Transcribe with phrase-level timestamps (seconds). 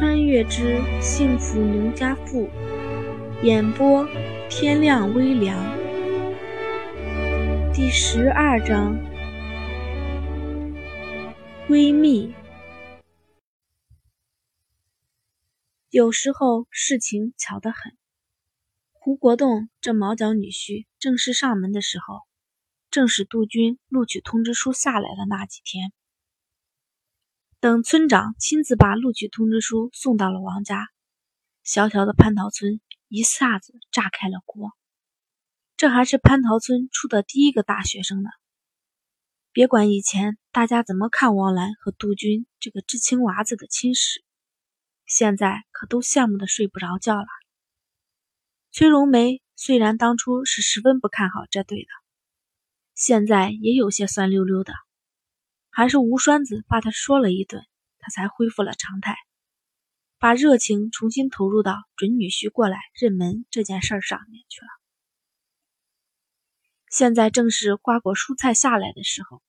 [0.00, 2.48] 穿越之幸福农家妇》
[3.44, 4.08] 演播：
[4.48, 5.54] 天亮微凉。
[7.74, 8.96] 第十二章：
[11.68, 12.32] 闺蜜。
[15.90, 17.92] 有时候事情巧得很。
[18.92, 22.22] 胡国栋这毛脚女婿正式上门的时候，
[22.90, 25.92] 正是杜军录取通知书下来的那几天。
[27.60, 30.88] 等村长亲自把录取通知书送到了王家，
[31.62, 34.72] 小小的蟠桃村一下子炸开了锅。
[35.76, 38.30] 这还是蟠桃村出的第一个大学生呢。
[39.52, 44.24] 别管以前大家怎么看王兰和杜军这个知青娃子的亲事，
[45.04, 47.26] 现在可都羡慕的睡不着觉了。
[48.72, 51.88] 崔荣梅虽然当初是十分不看好这对的，
[52.94, 54.72] 现在也有些酸溜溜的。
[55.80, 57.64] 还是吴栓子把他说了一顿，
[58.00, 59.16] 他才恢复了常态，
[60.18, 64.68] 把热情重新投入到准女婿过来认门这件事上面去了。
[66.90, 69.40] 现在正是瓜果蔬菜下来的时候，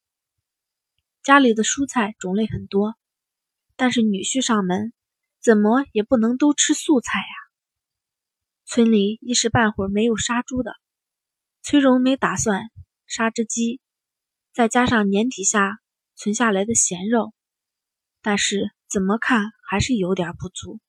[1.21, 2.95] 家里的蔬菜种类很多，
[3.75, 4.93] 但是女婿上门，
[5.41, 7.35] 怎么也不能都吃素菜呀。
[8.63, 10.77] 村里一时半会儿没有杀猪的，
[11.61, 12.71] 崔荣没打算
[13.05, 13.81] 杀只鸡，
[14.53, 15.79] 再加上年底下。
[16.21, 17.33] 存下来的咸肉，
[18.21, 20.79] 但是怎么看还是有点不足。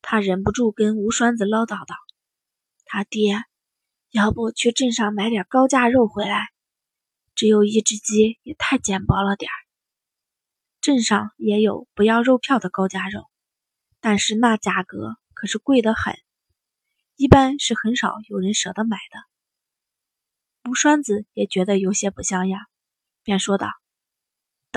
[0.00, 1.94] 他忍不住跟吴栓子唠叨道
[2.86, 3.42] ：“他爹，
[4.10, 6.48] 要不去镇上买点高价肉回来？
[7.34, 9.54] 只有一只鸡也太简薄了点儿。
[10.80, 13.26] 镇上也有不要肉票的高价肉，
[14.00, 16.18] 但是那价格可是贵得很，
[17.16, 19.20] 一般是很少有人舍得买的。”
[20.70, 22.62] 吴栓子也觉得有些不像样，
[23.22, 23.68] 便说道。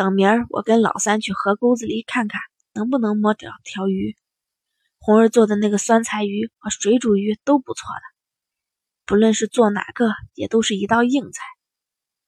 [0.01, 2.41] 等明儿我跟老三去河沟子里看看，
[2.73, 4.17] 能不能摸着条鱼。
[4.97, 8.01] 红儿做的那个酸菜鱼和水煮鱼都不错的，
[9.05, 11.43] 不论是做哪个，也都是一道硬菜。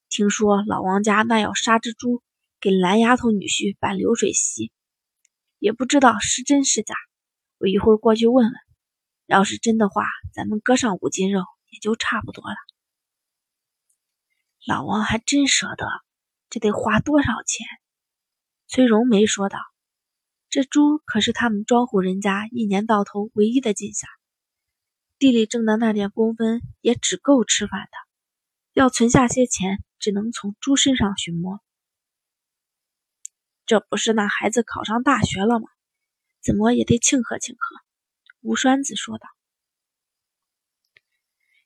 [0.07, 2.21] 听说老王家那要杀只猪
[2.61, 4.71] 给蓝丫头女婿办流水席，
[5.57, 6.93] 也不知道是真是假。
[7.57, 8.53] 我一会儿过去问问，
[9.25, 12.55] 要是真的话，咱们搁上五斤肉也就差不多了。
[14.67, 15.87] 老王还真舍得。
[16.53, 17.65] 这得花多少钱？
[18.67, 19.57] 崔荣梅说道
[20.51, 24.07] ：“这猪可是他们庄户人家一年到头唯一的进项，
[25.17, 27.97] 地里挣的那点工分也只够吃饭的，
[28.73, 31.59] 要存下些钱，只能从猪身上寻摸。
[33.65, 35.67] 这不是那孩子考上大学了吗？
[36.39, 37.77] 怎么也得庆贺庆贺。”
[38.41, 39.27] 吴栓子说道：“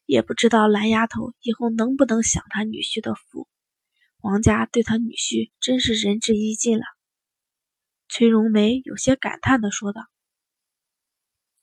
[0.07, 3.49] 也不知道蓝丫头以后能不能享他女婿的福。”
[4.27, 6.83] 王家对他女婿真是仁至义尽了。
[8.09, 10.01] 崔荣梅有些感叹地说道：“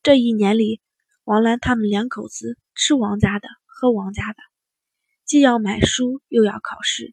[0.03, 0.81] 这一年里，
[1.25, 4.39] 王兰他们两口子吃王家的，喝王家的，
[5.27, 7.13] 既要买书，又要考试，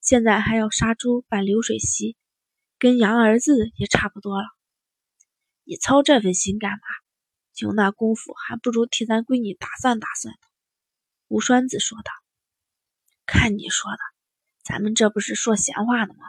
[0.00, 2.16] 现在还要杀猪办流水席，
[2.76, 4.48] 跟养儿子也差不多了。
[5.62, 6.78] 你操这份心干嘛？
[7.54, 10.40] 就那功夫，还不如替咱闺女打算打算呢。”
[11.30, 12.10] 吴栓子说道
[13.26, 13.98] ：“看你说的。”
[14.68, 16.26] 咱们这不是说闲话呢吗？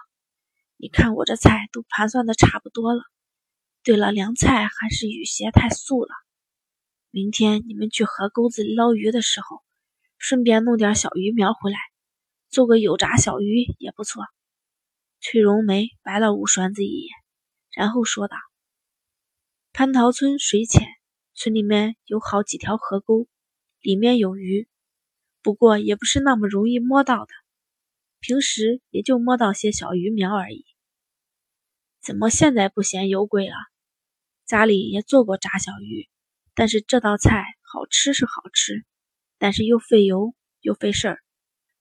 [0.77, 3.01] 你看我这菜都盘算的差不多了。
[3.83, 6.11] 对了，凉菜还是雨鞋太素了。
[7.11, 9.61] 明天你们去河沟子捞鱼的时候，
[10.17, 11.77] 顺便弄点小鱼苗回来，
[12.49, 14.23] 做个油炸小鱼也不错。
[15.19, 17.09] 崔荣梅白了吴栓子一眼，
[17.73, 18.37] 然后说道
[19.75, 20.87] ：“蟠桃村水浅，
[21.33, 23.27] 村里面有好几条河沟，
[23.81, 24.69] 里面有鱼，
[25.41, 27.33] 不过也不是那么容易摸到的。”
[28.19, 30.65] 平时也就摸到些小鱼苗而已，
[32.01, 33.55] 怎么现在不嫌油贵了？
[34.45, 36.09] 家里也做过炸小鱼，
[36.53, 38.85] 但是这道菜好吃是好吃，
[39.37, 41.19] 但是又费油又费事儿。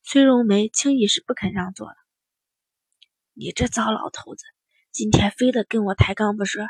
[0.02, 1.96] 崔荣梅轻易是不肯让座的。
[3.34, 4.44] 你这糟老头子，
[4.92, 6.66] 今天非得跟我抬杠不是？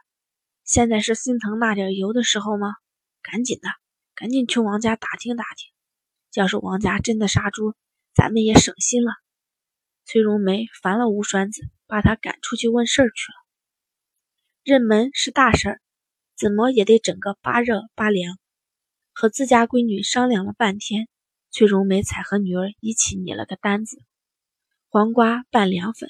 [0.65, 2.75] 现在是心疼那点油的时候吗？
[3.23, 3.69] 赶紧的，
[4.15, 5.71] 赶紧去王家打听打听。
[6.35, 7.75] 要是王家真的杀猪，
[8.15, 9.13] 咱们也省心了。
[10.11, 13.35] 崔荣梅烦了吴栓子，把他赶出去问事儿去了。
[14.65, 15.83] 认门是大事儿，
[16.35, 18.39] 怎么也得整个八热八凉。
[19.13, 21.11] 和自家闺女商量了半天，
[21.51, 24.03] 崔荣梅才和女儿一起拟了个单子：
[24.89, 26.09] 黄瓜拌凉粉，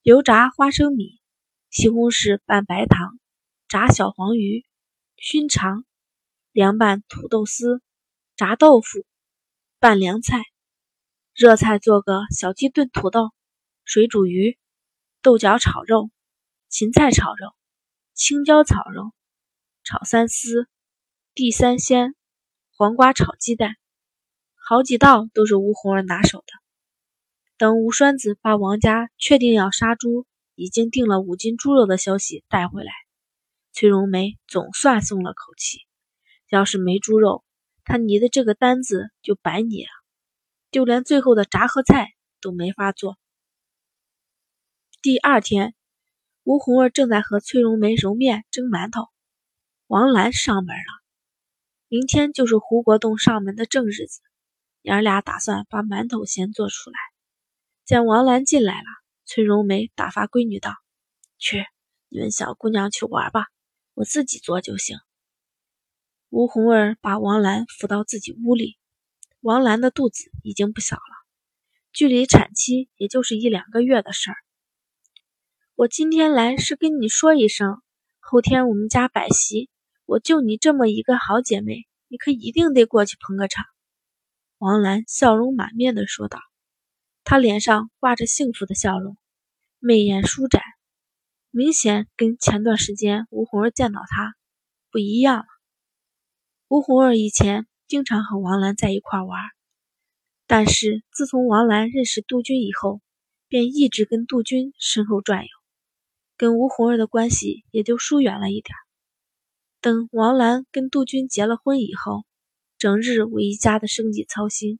[0.00, 1.20] 油炸花生米，
[1.68, 3.20] 西红柿拌白糖，
[3.68, 4.64] 炸小黄鱼，
[5.18, 5.84] 熏肠，
[6.50, 7.82] 凉拌土豆丝，
[8.36, 9.04] 炸豆腐，
[9.78, 10.44] 拌凉菜。
[11.38, 13.30] 热菜做个小鸡炖土豆、
[13.84, 14.58] 水煮鱼、
[15.22, 16.10] 豆角炒肉、
[16.68, 17.54] 芹菜炒肉、
[18.12, 19.12] 青椒炒肉、
[19.84, 20.66] 炒三丝、
[21.34, 22.16] 地三鲜、
[22.76, 23.76] 黄瓜炒鸡蛋，
[24.56, 26.52] 好几道都是吴红儿拿手的。
[27.56, 30.26] 等吴栓子把王家确定要杀猪，
[30.56, 32.90] 已经订了五斤猪肉的消息带回来，
[33.70, 35.86] 崔荣梅总算松了口气。
[36.48, 37.44] 要是没猪肉，
[37.84, 39.90] 他拟的这个单子就白拟了，
[40.70, 43.18] 就连最后的炸和菜都没法做。
[45.00, 45.74] 第二天，
[46.44, 49.08] 吴红儿正在和崔荣梅揉面蒸馒头，
[49.86, 51.04] 王兰上门了。
[51.88, 54.20] 明天就是胡国栋上门的正日子，
[54.82, 56.98] 娘俩打算把馒头先做出来。
[57.84, 58.86] 见王兰进来了，
[59.24, 60.74] 崔荣梅打发闺女道
[61.38, 61.64] ：“去，
[62.08, 63.46] 你们小姑娘去玩吧，
[63.94, 64.98] 我自己做就行。”
[66.28, 68.77] 吴红儿把王兰扶到自己屋里。
[69.48, 71.00] 王兰的肚子已经不小了，
[71.90, 74.36] 距离产期也就是一两个月的事儿。
[75.74, 77.80] 我今天来是跟你说一声，
[78.20, 79.70] 后天我们家摆席，
[80.04, 83.64] 我就你这么一个好姐妹，你可一定得过去捧个场。”
[84.58, 86.38] 王兰笑容满面的说道，
[87.24, 89.16] 她脸上挂着幸福的笑容，
[89.78, 90.62] 眉眼舒展，
[91.50, 94.34] 明显跟前段时间吴红儿见到她
[94.90, 95.46] 不一样了。
[96.68, 99.40] 吴红儿以前经常和王兰在一块玩，
[100.46, 103.00] 但是自从王兰认识杜鹃以后，
[103.48, 105.48] 便一直跟杜鹃身后转悠，
[106.36, 108.76] 跟吴红儿的关系也就疏远了一点。
[109.80, 112.24] 等王兰跟杜鹃结了婚以后，
[112.76, 114.78] 整日为一家的生计操心，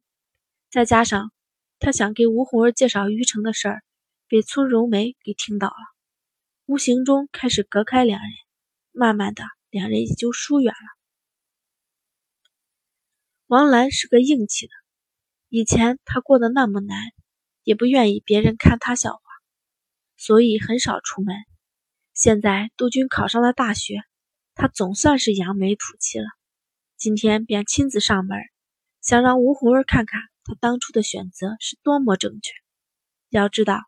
[0.70, 1.32] 再加上
[1.78, 3.82] 他想给吴红儿介绍于成的事儿，
[4.28, 5.76] 被村荣梅给听到了，
[6.66, 8.31] 无形中开始隔开两人，
[8.93, 10.98] 慢慢的，两人也就疏远了。
[13.49, 14.73] 王兰是个硬气的，
[15.49, 16.99] 以前她过得那么难，
[17.62, 19.23] 也不愿意别人看她笑话，
[20.19, 21.35] 所以很少出门。
[22.12, 24.03] 现在杜鹃考上了大学，
[24.55, 26.27] 她总算是扬眉吐气了。
[26.99, 28.39] 今天便亲自上门，
[29.00, 32.53] 想让吴红儿看看她当初的选择是多么正确。
[33.31, 33.81] 要知道，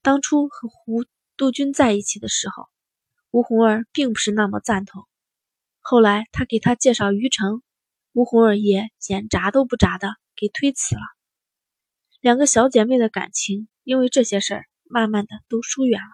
[0.00, 1.04] 当初和胡
[1.36, 2.68] 杜鹃在一起的时候，
[3.30, 5.06] 吴红儿并不是那么赞同。
[5.80, 7.62] 后来他给她介绍于成。
[8.14, 11.00] 吴红儿也眼眨都不眨的给推辞了，
[12.20, 16.06] 两个小姐妹的感情因为这些事儿慢慢的都疏远了。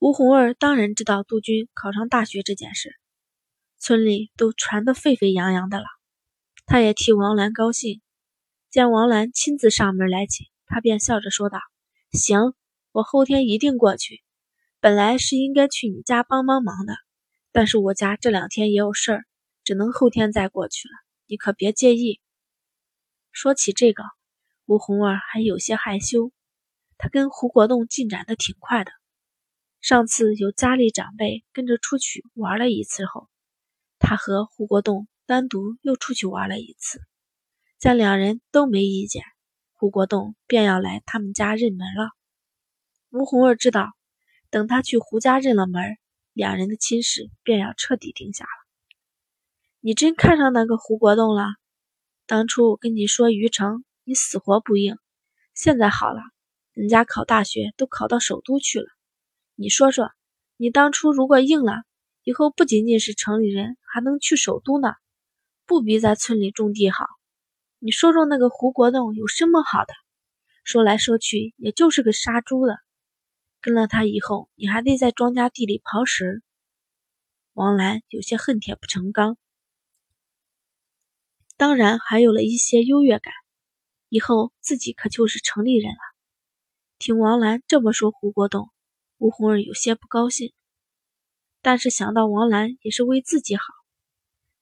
[0.00, 2.96] 吴红儿当然知道杜军考上大学这件事，
[3.78, 5.84] 村里都传得沸沸扬扬的了。
[6.66, 8.02] 他也替王兰高兴，
[8.68, 11.60] 见王兰亲自上门来请，他便笑着说道
[12.10, 12.52] ：“行，
[12.90, 14.24] 我后天一定过去。
[14.80, 16.96] 本来是应该去你家帮帮忙的，
[17.52, 19.24] 但是我家这两天也有事儿。”
[19.66, 20.92] 只能后天再过去了，
[21.26, 22.20] 你可别介意。
[23.32, 24.04] 说起这个，
[24.64, 26.30] 吴红儿还有些害羞。
[26.96, 28.92] 她跟胡国栋进展的挺快的。
[29.80, 33.28] 上次有家里长辈跟着出去玩了一次后，
[33.98, 37.00] 他和胡国栋单独又出去玩了一次。
[37.76, 39.24] 见两人都没意见，
[39.72, 42.10] 胡国栋便要来他们家认门了。
[43.10, 43.88] 吴红儿知道，
[44.48, 45.98] 等他去胡家认了门，
[46.32, 48.65] 两人的亲事便要彻底定下了。
[49.86, 51.44] 你真看上那个胡国栋了？
[52.26, 54.98] 当初我跟你说于成，你死活不应。
[55.54, 56.22] 现在好了，
[56.72, 58.86] 人家考大学都考到首都去了。
[59.54, 60.10] 你说说，
[60.56, 61.84] 你当初如果应了，
[62.24, 64.92] 以后不仅仅是城里人，还能去首都呢，
[65.66, 67.06] 不比在村里种地好？
[67.78, 69.94] 你说说那个胡国栋有什么好的？
[70.64, 72.76] 说来说去，也就是个杀猪的。
[73.60, 76.42] 跟了他以后，你还得在庄稼地里刨食。
[77.52, 79.38] 王兰有些恨铁不成钢。
[81.58, 83.32] 当然还有了一些优越感，
[84.10, 85.98] 以后自己可就是城里人了。
[86.98, 88.68] 听王兰这么说，胡国栋、
[89.16, 90.52] 吴红儿有些不高兴，
[91.62, 93.62] 但是想到王兰也是为自己好，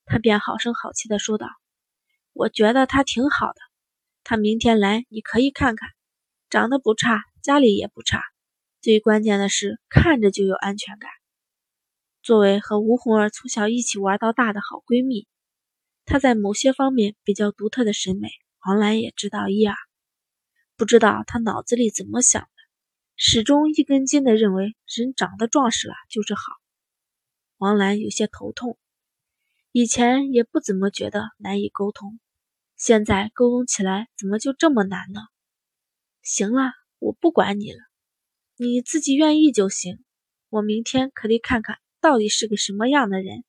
[0.05, 1.47] 他便好声好气的说道
[2.31, 3.59] ：“我觉得他挺好的，
[4.23, 5.89] 他明天来你可以看看，
[6.49, 8.21] 长得不差，家里也不差，
[8.79, 11.11] 最关键的是看着就有安全感。
[12.23, 15.27] 作为和吴红儿从小一起玩到大的好闺蜜。”
[16.05, 18.29] 他在某些方面比较独特的审美，
[18.65, 19.75] 王兰也知道一二。
[20.77, 22.47] 不知道他脑子里怎么想的，
[23.15, 26.41] 始终一根筋的认为人长得壮实了就是好。
[27.57, 28.77] 王兰有些头痛，
[29.71, 32.19] 以前也不怎么觉得难以沟通，
[32.75, 35.21] 现在沟通起来怎么就这么难呢？
[36.21, 37.79] 行了，我不管你了，
[38.57, 40.03] 你自己愿意就行。
[40.49, 43.43] 我明天可得看看到底是个什么样的人，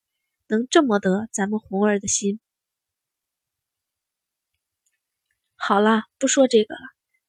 [0.48, 2.40] 能这么得咱们红儿的心。
[5.56, 6.80] 好了，不说这个了。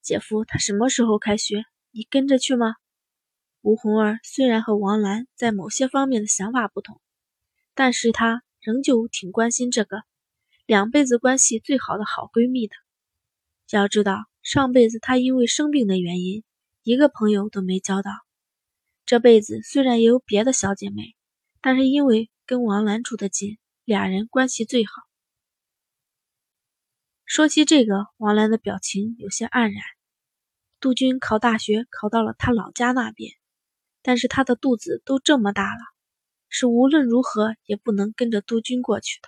[0.02, 1.64] 姐夫他什么时候开学？
[1.92, 2.76] 你跟着去吗？
[3.62, 7.02] 吴红儿虽然和王兰在某些方面的想法不同，
[7.74, 10.04] 但是她仍旧挺关心这个
[10.66, 12.76] 两辈子关系最好的好闺蜜的。
[13.72, 16.44] 要知道，上辈子她因为生病的原因，
[16.84, 18.12] 一个朋友都没交到。
[19.06, 21.16] 这辈子虽然也有别的小姐妹，
[21.62, 24.92] 但是因为跟王兰住得近，俩人关系最好。
[27.28, 29.84] 说起这个，王兰的表情有些黯然。
[30.80, 33.34] 杜鹃考大学考到了他老家那边，
[34.02, 35.80] 但是他的肚子都这么大了，
[36.48, 39.28] 是无论如何也不能跟着杜鹃过去的。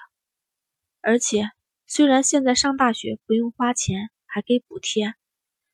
[1.01, 1.51] 而且，
[1.85, 4.09] 虽然现在上大学不用花钱。
[4.31, 5.15] 还给补贴，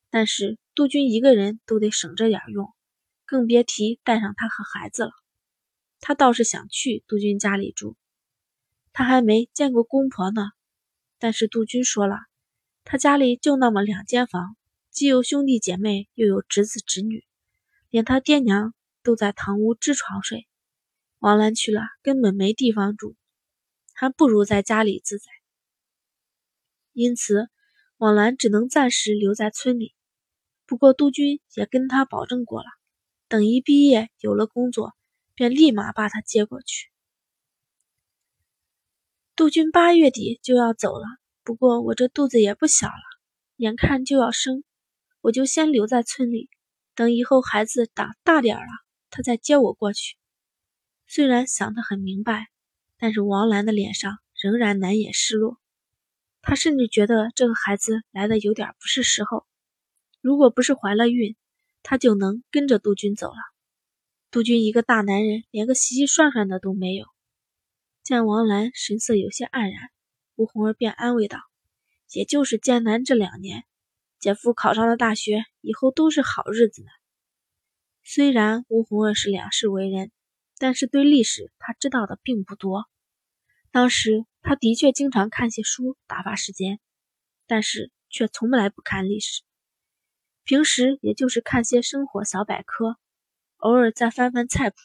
[0.10, 2.74] 但是杜鹃一个人都得省着点用，
[3.26, 5.12] 更别提带上他和孩子了。
[6.00, 7.98] 他倒是想去杜鹃家里住，
[8.94, 10.52] 他还没见过公婆呢。
[11.20, 12.18] 但是杜军说了，
[12.84, 14.56] 他家里就那么两间房，
[14.92, 17.26] 既有兄弟姐妹，又有侄子侄女，
[17.90, 20.48] 连他爹娘都在堂屋支床睡。
[21.20, 23.16] 王兰去了，根本没地方住，
[23.94, 25.26] 还不如在家里自在。
[26.94, 27.50] 因此。
[27.98, 29.96] 王兰只能暂时留在村里，
[30.66, 32.68] 不过杜军也跟他保证过了，
[33.30, 34.94] 等一毕业有了工作，
[35.34, 36.90] 便立马把他接过去。
[39.36, 41.06] 杜鹃八月底就要走了，
[41.44, 42.94] 不过我这肚子也不小了，
[43.58, 44.64] 眼看就要生，
[45.20, 46.50] 我就先留在村里，
[46.96, 48.64] 等以后孩子长大点了，
[49.10, 50.16] 他再接我过去。
[51.06, 52.48] 虽然想得很明白，
[52.98, 55.60] 但是王兰的脸上仍然难掩失落。
[56.42, 59.46] 她甚至觉得这个孩子来的有点不是时候。
[60.22, 61.36] 如果不是怀了孕，
[61.84, 63.38] 他就能跟着杜鹃走了。
[64.32, 67.06] 杜鹃一个大男人，连个洗洗涮涮的都没有。
[68.06, 69.90] 见王兰神色有些黯然，
[70.36, 71.40] 吴红儿便安慰道
[72.14, 73.66] ：“也就是艰难这两年，
[74.20, 76.88] 姐夫考上了大学，以后都是好日子呢。”
[78.06, 80.12] 虽然吴红儿是两世为人，
[80.58, 82.86] 但是对历史他知道的并不多。
[83.72, 84.26] 当时。
[84.48, 86.80] 他的确经常看些书打发时间，
[87.48, 89.42] 但是却从来不看历史。
[90.44, 92.96] 平时也就是看些生活小百科，
[93.58, 94.76] 偶尔再翻翻菜谱，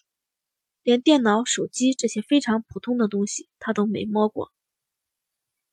[0.83, 4.53] 连电脑、手机这些非常普通的东西他都没摸过。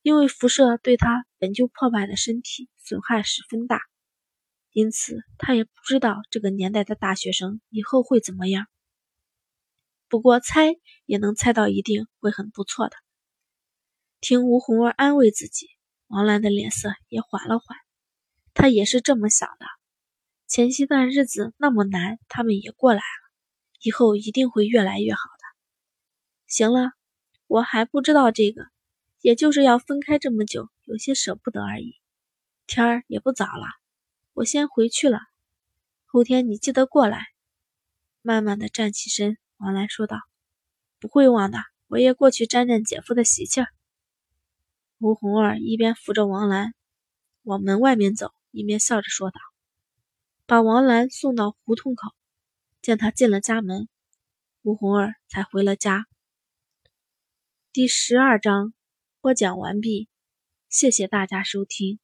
[0.02, 3.80] 因为辐射对他本就破败的身体损害十分大，
[4.70, 8.66] 因此他也不知道这个年代的大学生以后会怎么样。
[10.08, 12.96] 不过猜也能猜到，一定会很不错的。
[14.20, 15.68] 听吴红儿安慰自己，
[16.06, 17.76] 王兰的脸色也缓了缓。
[18.54, 19.66] 她也是这么想的。
[20.46, 23.27] 前些段日子那么难，他们也过来了，
[23.80, 25.44] 以后一定会越来越好的。
[26.46, 26.92] 行了，
[27.46, 28.66] 我还不知道这个，
[29.20, 31.94] 也就是要分开这么久，有些舍不得而已。
[32.66, 33.66] 天儿也不早了，
[34.34, 35.20] 我先回去了。
[36.06, 37.26] 后天你记得过来。
[38.20, 40.18] 慢慢的站起身，王兰说道
[41.00, 43.62] ：“不会忘的，我也过去沾沾姐夫的喜气。”
[44.98, 46.74] 吴红儿一边扶着王兰
[47.42, 49.40] 往门外面走，一边笑着说道
[50.44, 52.12] ：“把王兰送到胡同口，
[52.88, 53.86] 见他进了家门，
[54.62, 56.06] 吴红儿才回了家。”
[57.70, 58.72] 第十二章
[59.20, 60.08] 播讲完毕，
[60.70, 62.00] 谢谢大家收听。